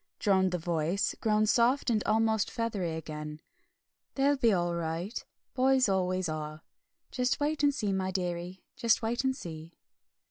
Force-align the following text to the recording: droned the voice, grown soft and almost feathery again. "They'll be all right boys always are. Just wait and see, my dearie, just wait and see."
droned 0.17 0.49
the 0.51 0.57
voice, 0.57 1.13
grown 1.21 1.45
soft 1.45 1.87
and 1.91 2.03
almost 2.05 2.49
feathery 2.49 2.95
again. 2.95 3.39
"They'll 4.15 4.35
be 4.35 4.51
all 4.51 4.73
right 4.73 5.23
boys 5.53 5.87
always 5.87 6.27
are. 6.27 6.63
Just 7.11 7.39
wait 7.39 7.61
and 7.61 7.71
see, 7.71 7.93
my 7.93 8.09
dearie, 8.09 8.63
just 8.75 9.03
wait 9.03 9.23
and 9.23 9.35
see." 9.35 9.77